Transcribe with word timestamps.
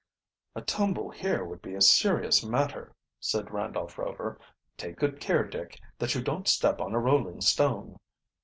"A 0.55 0.61
tumble 0.63 1.11
here 1.11 1.45
would 1.45 1.61
be 1.61 1.75
a 1.75 1.79
serious 1.81 2.43
matter," 2.43 2.95
said 3.19 3.51
Randolph 3.51 3.99
Rover. 3.99 4.39
"Take 4.75 4.97
good 4.97 5.19
care, 5.19 5.43
Dick, 5.47 5.79
that 5.99 6.15
you 6.15 6.23
don't 6.23 6.47
step 6.47 6.79
on 6.81 6.95
a 6.95 6.99
rolling 6.99 7.39
stone." 7.41 7.97